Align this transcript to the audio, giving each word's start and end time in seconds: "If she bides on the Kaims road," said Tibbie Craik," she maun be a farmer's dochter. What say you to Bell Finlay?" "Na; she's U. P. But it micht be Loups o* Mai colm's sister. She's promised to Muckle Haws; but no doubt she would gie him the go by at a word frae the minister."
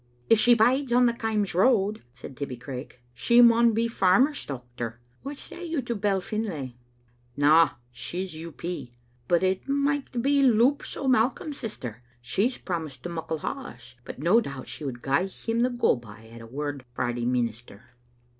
"If 0.31 0.39
she 0.39 0.55
bides 0.55 0.91
on 0.91 1.05
the 1.05 1.13
Kaims 1.13 1.53
road," 1.53 2.01
said 2.15 2.35
Tibbie 2.35 2.57
Craik," 2.57 3.01
she 3.23 3.39
maun 3.39 3.71
be 3.75 3.85
a 3.85 3.87
farmer's 3.87 4.43
dochter. 4.47 4.95
What 5.21 5.37
say 5.37 5.63
you 5.63 5.79
to 5.83 5.93
Bell 5.95 6.19
Finlay?" 6.21 6.73
"Na; 7.37 7.73
she's 7.91 8.35
U. 8.35 8.51
P. 8.51 8.95
But 9.27 9.43
it 9.43 9.69
micht 9.69 10.23
be 10.23 10.41
Loups 10.41 10.97
o* 10.97 11.07
Mai 11.07 11.29
colm's 11.29 11.57
sister. 11.57 12.01
She's 12.19 12.57
promised 12.57 13.03
to 13.03 13.09
Muckle 13.09 13.41
Haws; 13.41 13.93
but 14.03 14.17
no 14.17 14.41
doubt 14.41 14.67
she 14.67 14.83
would 14.83 15.03
gie 15.03 15.27
him 15.27 15.59
the 15.61 15.69
go 15.69 15.95
by 15.95 16.29
at 16.29 16.41
a 16.41 16.47
word 16.47 16.83
frae 16.95 17.13
the 17.13 17.25
minister." 17.27 17.91